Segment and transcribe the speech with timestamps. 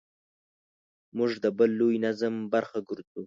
[1.17, 3.19] موږ د بل لوی نظم برخه ګرځو.